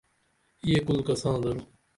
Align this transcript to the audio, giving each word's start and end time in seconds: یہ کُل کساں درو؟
یہ 0.67 0.79
کُل 0.85 0.99
کساں 1.07 1.37
درو؟ 1.43 1.61